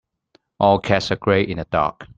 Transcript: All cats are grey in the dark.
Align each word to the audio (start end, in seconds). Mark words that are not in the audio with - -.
All 0.59 0.79
cats 0.79 1.11
are 1.11 1.15
grey 1.15 1.43
in 1.43 1.59
the 1.59 1.65
dark. 1.65 2.07